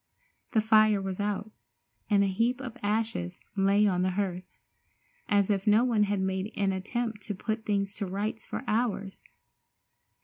[0.53, 1.51] The fire was out,
[2.09, 4.57] and a heap of ashes lay on the hearth,
[5.29, 9.23] as if no one had made an attempt to put things to rights for hours.